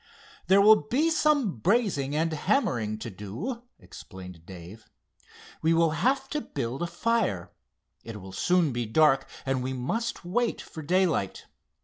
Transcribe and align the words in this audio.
"There 0.47 0.61
will 0.61 0.77
be 0.87 1.11
some 1.11 1.57
brazing 1.59 2.15
and 2.15 2.33
hammering 2.33 2.97
to 2.97 3.11
do," 3.11 3.61
explained 3.77 4.47
Dave. 4.47 4.89
"We 5.61 5.75
will 5.75 5.91
have 5.91 6.27
to 6.29 6.41
build 6.41 6.81
a 6.81 6.87
fire. 6.87 7.51
It 8.03 8.19
will 8.19 8.31
soon 8.31 8.71
be 8.71 8.87
dark 8.87 9.29
and 9.45 9.61
we 9.61 9.73
must 9.73 10.25
wait 10.25 10.59
for 10.59 10.81
daylight. 10.81 11.45